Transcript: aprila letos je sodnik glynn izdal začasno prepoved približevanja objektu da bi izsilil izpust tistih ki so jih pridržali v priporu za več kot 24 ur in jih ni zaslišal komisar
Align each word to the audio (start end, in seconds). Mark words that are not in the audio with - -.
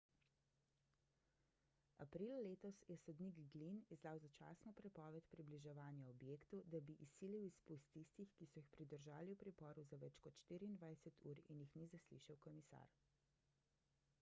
aprila 2.05 2.37
letos 2.45 2.79
je 2.91 2.95
sodnik 3.01 3.41
glynn 3.55 3.75
izdal 3.95 4.21
začasno 4.23 4.71
prepoved 4.79 5.27
približevanja 5.35 6.07
objektu 6.13 6.61
da 6.77 6.81
bi 6.89 6.95
izsilil 7.07 7.45
izpust 7.49 7.93
tistih 7.99 8.33
ki 8.41 8.49
so 8.55 8.61
jih 8.63 8.73
pridržali 8.79 9.37
v 9.39 9.39
priporu 9.47 9.87
za 9.93 10.01
več 10.07 10.19
kot 10.27 10.43
24 10.49 11.29
ur 11.35 11.43
in 11.55 11.63
jih 11.67 11.77
ni 11.83 11.89
zaslišal 11.95 12.41
komisar 12.49 12.97